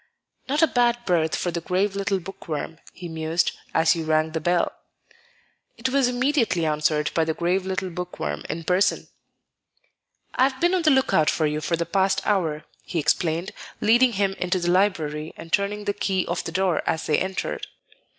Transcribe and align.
"Not 0.49 0.63
a 0.63 0.67
bad 0.67 0.97
berth 1.05 1.35
for 1.35 1.51
the 1.51 1.61
grave 1.61 1.95
little 1.95 2.17
bookworm," 2.19 2.79
he 2.91 3.07
mused 3.07 3.51
as 3.71 3.91
he 3.91 4.01
rang 4.01 4.31
the 4.31 4.39
bell. 4.39 4.71
It 5.77 5.89
was 5.89 6.07
immediately 6.07 6.65
answered 6.65 7.11
by 7.13 7.23
the 7.23 7.35
"grave 7.35 7.67
little 7.67 7.91
bookworm" 7.91 8.41
in 8.49 8.63
person. 8.63 9.09
"I've 10.33 10.59
been 10.59 10.73
on 10.73 10.81
the 10.81 10.89
lookout 10.89 11.29
for 11.29 11.45
you 11.45 11.61
for 11.61 11.75
the 11.75 11.85
past 11.85 12.25
hour," 12.25 12.65
he 12.81 12.97
explained, 12.97 13.51
leading 13.79 14.13
him 14.13 14.33
into 14.39 14.57
the 14.57 14.71
library 14.71 15.35
and 15.37 15.53
turning 15.53 15.85
the 15.85 15.93
key 15.93 16.25
of 16.25 16.43
the 16.45 16.51
door 16.51 16.81
as 16.87 17.05
they 17.05 17.19
entered. 17.19 17.67